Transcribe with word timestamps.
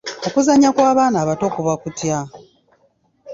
Okuzannya 0.27 0.69
kw’abaana 0.75 1.17
abato 1.23 1.45
kuba 1.55 1.73
kutya? 1.81 2.17